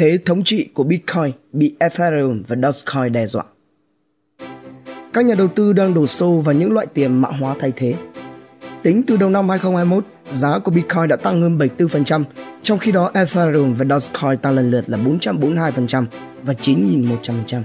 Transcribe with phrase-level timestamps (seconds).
[0.00, 3.44] thế thống trị của Bitcoin bị Ethereum và Dogecoin đe dọa.
[5.12, 7.94] Các nhà đầu tư đang đổ xô vào những loại tiền mã hóa thay thế.
[8.82, 12.24] Tính từ đầu năm 2021, giá của Bitcoin đã tăng hơn 74%,
[12.62, 16.04] trong khi đó Ethereum và Dogecoin tăng lần lượt là 442%
[16.42, 17.62] và 9.100%.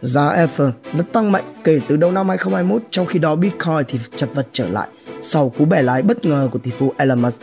[0.00, 0.68] Giá Ether
[0.98, 4.46] đã tăng mạnh kể từ đầu năm 2021, trong khi đó Bitcoin thì chật vật
[4.52, 4.88] trở lại
[5.20, 7.42] sau cú bẻ lái bất ngờ của tỷ phú Elon Musk.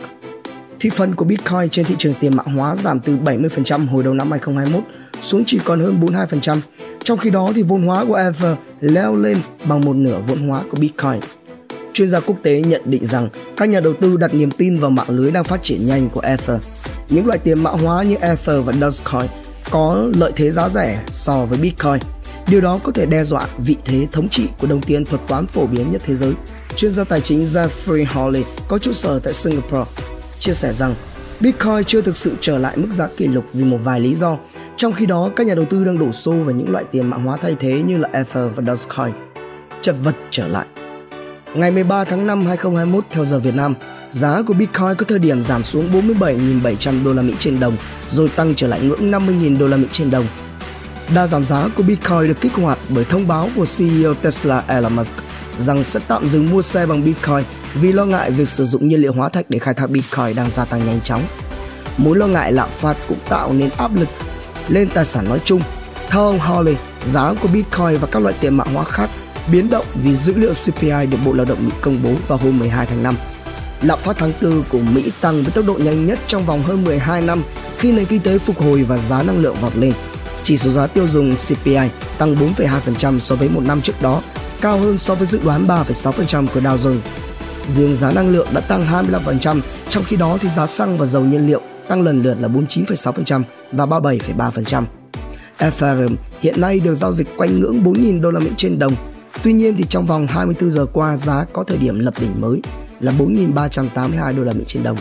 [0.80, 4.14] Thị phần của Bitcoin trên thị trường tiền mã hóa giảm từ 70% hồi đầu
[4.14, 4.84] năm 2021
[5.22, 6.58] xuống chỉ còn hơn 42%,
[7.04, 10.62] trong khi đó thì vốn hóa của Ether leo lên bằng một nửa vốn hóa
[10.70, 11.20] của Bitcoin.
[11.92, 14.90] Chuyên gia quốc tế nhận định rằng các nhà đầu tư đặt niềm tin vào
[14.90, 16.60] mạng lưới đang phát triển nhanh của Ether.
[17.08, 19.30] Những loại tiền mã hóa như Ether và Dogecoin
[19.70, 21.98] có lợi thế giá rẻ so với Bitcoin.
[22.48, 25.46] Điều đó có thể đe dọa vị thế thống trị của đồng tiền thuật toán
[25.46, 26.32] phổ biến nhất thế giới.
[26.76, 29.90] Chuyên gia tài chính Jeffrey Hawley có trụ sở tại Singapore
[30.38, 30.94] chia sẻ rằng
[31.40, 34.38] Bitcoin chưa thực sự trở lại mức giá kỷ lục vì một vài lý do.
[34.76, 37.16] Trong khi đó, các nhà đầu tư đang đổ xô vào những loại tiền mã
[37.16, 39.14] hóa thay thế như là Ether và Dogecoin.
[39.80, 40.66] Chật vật trở lại.
[41.54, 43.74] Ngày 13 tháng 5 2021 theo giờ Việt Nam,
[44.10, 47.76] giá của Bitcoin có thời điểm giảm xuống 47.700 đô la Mỹ trên đồng,
[48.10, 50.26] rồi tăng trở lại ngưỡng 50.000 đô la Mỹ trên đồng.
[51.14, 54.96] Đa giảm giá của Bitcoin được kích hoạt bởi thông báo của CEO Tesla Elon
[54.96, 55.12] Musk
[55.58, 57.44] rằng sẽ tạm dừng mua xe bằng Bitcoin
[57.80, 60.50] vì lo ngại việc sử dụng nhiên liệu hóa thạch để khai thác Bitcoin đang
[60.50, 61.22] gia tăng nhanh chóng.
[61.96, 64.08] Mối lo ngại lạm phát cũng tạo nên áp lực
[64.68, 65.60] lên tài sản nói chung.
[66.08, 69.10] Theo ông Hawley, giá của Bitcoin và các loại tiền mã hóa khác
[69.52, 72.58] biến động vì dữ liệu CPI được Bộ Lao động Mỹ công bố vào hôm
[72.58, 73.14] 12 tháng 5.
[73.82, 76.84] Lạm phát tháng 4 của Mỹ tăng với tốc độ nhanh nhất trong vòng hơn
[76.84, 77.42] 12 năm
[77.78, 79.92] khi nền kinh tế phục hồi và giá năng lượng vọt lên.
[80.42, 81.88] Chỉ số giá tiêu dùng CPI
[82.18, 84.22] tăng 4,2% so với một năm trước đó,
[84.60, 87.25] cao hơn so với dự đoán 3,6% của Dow Jones.
[87.68, 91.24] Riêng giá năng lượng đã tăng 25%, trong khi đó thì giá xăng và dầu
[91.24, 94.84] nhiên liệu tăng lần lượt là 49,6% và 37,3%.
[95.58, 98.92] Ethereum hiện nay được giao dịch quanh ngưỡng 4.000 đô la Mỹ trên đồng.
[99.42, 102.60] Tuy nhiên thì trong vòng 24 giờ qua giá có thời điểm lập đỉnh mới
[103.00, 104.96] là 4.382 đô la Mỹ trên đồng.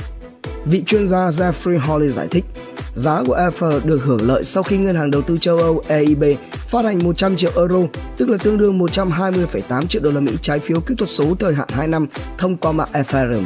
[0.66, 2.46] Vị chuyên gia Jeffrey Hawley giải thích,
[2.96, 6.24] giá của Ether được hưởng lợi sau khi ngân hàng đầu tư châu Âu EIB
[6.52, 7.80] phát hành 100 triệu euro,
[8.18, 11.56] tức là tương đương 120,8 triệu đô la Mỹ trái phiếu kỹ thuật số thời
[11.56, 12.08] hạn 2 năm
[12.38, 13.46] thông qua mạng Ethereum.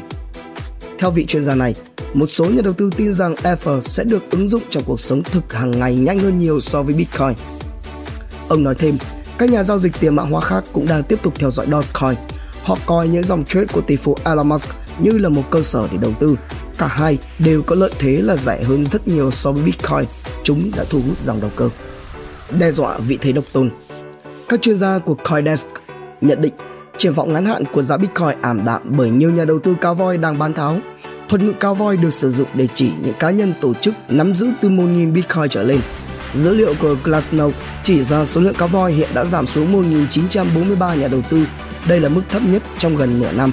[0.99, 1.75] Theo vị chuyên gia này,
[2.13, 5.23] một số nhà đầu tư tin rằng Ether sẽ được ứng dụng trong cuộc sống
[5.23, 7.33] thực hàng ngày nhanh hơn nhiều so với Bitcoin.
[8.49, 8.97] Ông nói thêm,
[9.37, 12.15] các nhà giao dịch tiền mã hóa khác cũng đang tiếp tục theo dõi Dogecoin.
[12.63, 15.87] Họ coi những dòng trade của tỷ phú Elon Musk như là một cơ sở
[15.91, 16.35] để đầu tư.
[16.79, 20.05] Cả hai đều có lợi thế là rẻ hơn rất nhiều so với Bitcoin.
[20.43, 21.69] Chúng đã thu hút dòng đầu cơ.
[22.59, 23.71] Đe dọa vị thế độc tôn.
[24.49, 25.67] Các chuyên gia của Coindesk
[26.21, 26.53] nhận định
[26.97, 29.95] triển vọng ngắn hạn của giá Bitcoin ảm đạm bởi nhiều nhà đầu tư cao
[29.95, 30.79] voi đang bán tháo
[31.29, 34.33] Thuật ngữ cao voi được sử dụng để chỉ những cá nhân tổ chức nắm
[34.33, 35.79] giữ từ 1.000 Bitcoin trở lên.
[36.35, 40.95] Dữ liệu của Glassnode chỉ ra số lượng cá voi hiện đã giảm xuống 1.943
[40.95, 41.45] nhà đầu tư.
[41.87, 43.51] Đây là mức thấp nhất trong gần nửa năm.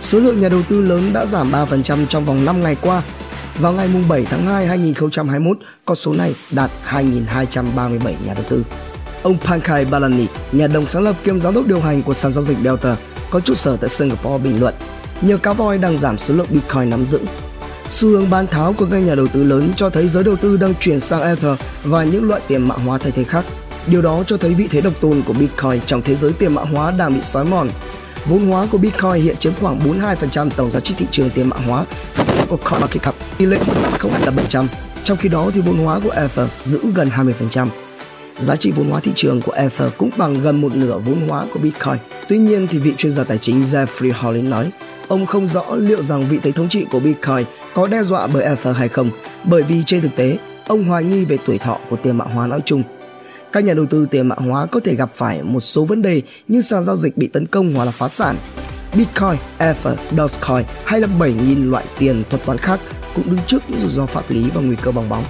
[0.00, 3.02] Số lượng nhà đầu tư lớn đã giảm 3% trong vòng 5 ngày qua.
[3.58, 8.64] Vào ngày 7 tháng 2 2021, con số này đạt 2.237 nhà đầu tư.
[9.22, 12.44] Ông Pankaj Balani, nhà đồng sáng lập kiêm giám đốc điều hành của sàn giao
[12.44, 12.96] dịch Delta,
[13.30, 14.74] có trụ sở tại Singapore bình luận
[15.22, 17.20] nhờ cá voi đang giảm số lượng Bitcoin nắm giữ.
[17.88, 20.56] Xu hướng bán tháo của các nhà đầu tư lớn cho thấy giới đầu tư
[20.56, 23.44] đang chuyển sang Ether và những loại tiền mã hóa thay thế khác.
[23.86, 26.62] Điều đó cho thấy vị thế độc tôn của Bitcoin trong thế giới tiền mã
[26.62, 27.68] hóa đang bị xói mòn.
[28.28, 31.56] Vốn hóa của Bitcoin hiện chiếm khoảng 42% tổng giá trị thị trường tiền mã
[31.56, 31.84] hóa
[32.48, 33.58] của CoinMarketCap, tỷ lệ
[33.98, 34.68] không phải là 700.
[35.04, 37.68] Trong khi đó thì vốn hóa của Ether giữ gần 20%.
[38.40, 41.46] Giá trị vốn hóa thị trường của Ether cũng bằng gần một nửa vốn hóa
[41.52, 41.96] của Bitcoin.
[42.28, 44.70] Tuy nhiên thì vị chuyên gia tài chính Jeffrey Hollin nói
[45.08, 47.44] Ông không rõ liệu rằng vị thế thống trị của Bitcoin
[47.74, 49.10] có đe dọa bởi Ether hay không,
[49.44, 52.46] bởi vì trên thực tế, ông hoài nghi về tuổi thọ của tiền mã hóa
[52.46, 52.82] nói chung.
[53.52, 56.22] Các nhà đầu tư tiền mã hóa có thể gặp phải một số vấn đề
[56.48, 58.36] như sàn giao dịch bị tấn công hoặc là phá sản.
[58.96, 62.80] Bitcoin, Ether, Dogecoin hay là 7.000 loại tiền thuật toán khác
[63.14, 65.24] cũng đứng trước những rủi ro pháp lý và nguy cơ bong bóng.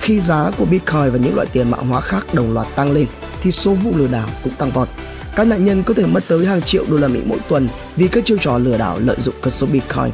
[0.00, 3.06] Khi giá của Bitcoin và những loại tiền mã hóa khác đồng loạt tăng lên
[3.42, 4.88] thì số vụ lừa đảo cũng tăng vọt
[5.36, 8.08] các nạn nhân có thể mất tới hàng triệu đô la Mỹ mỗi tuần vì
[8.08, 10.10] các chiêu trò lừa đảo lợi dụng cơn số Bitcoin.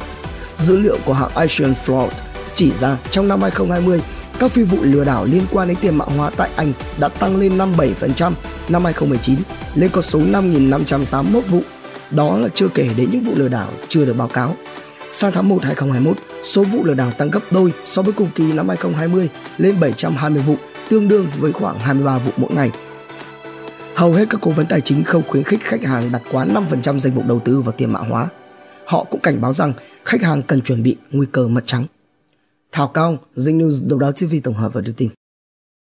[0.57, 2.09] Dữ liệu của hãng Asian Fraud
[2.55, 4.01] chỉ ra trong năm 2020,
[4.43, 7.37] các phi vụ lừa đảo liên quan đến tiền mã hóa tại Anh đã tăng
[7.39, 8.31] lên 57%
[8.69, 9.37] năm 2019
[9.75, 11.61] lên con số 5.581 vụ.
[12.11, 14.55] Đó là chưa kể đến những vụ lừa đảo chưa được báo cáo.
[15.11, 18.53] Sang tháng 1 2021, số vụ lừa đảo tăng gấp đôi so với cùng kỳ
[18.53, 20.55] năm 2020 lên 720 vụ,
[20.89, 22.71] tương đương với khoảng 23 vụ mỗi ngày.
[23.95, 26.99] Hầu hết các cố vấn tài chính không khuyến khích khách hàng đặt quá 5%
[26.99, 28.27] danh mục đầu tư vào tiền mã hóa.
[28.85, 29.73] Họ cũng cảnh báo rằng
[30.05, 31.85] khách hàng cần chuẩn bị nguy cơ mất trắng.
[32.73, 35.09] Thảo Cao, Dinh News, Độc đáo TV tổng hợp và đưa tin.